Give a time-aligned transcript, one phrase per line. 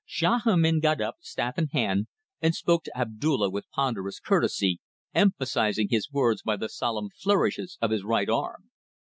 [0.07, 2.07] Sahamin got up, staff in hand,
[2.41, 4.79] and spoke to Abdulla with ponderous courtesy,
[5.13, 8.71] emphasizing his words by the solemn flourishes of his right arm.